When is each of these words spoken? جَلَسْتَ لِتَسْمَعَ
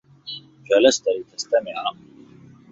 جَلَسْتَ 0.71 1.05
لِتَسْمَعَ 1.19 1.93